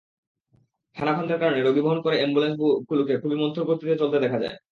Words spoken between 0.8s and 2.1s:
খানাখন্দের কারণে রোগী বহন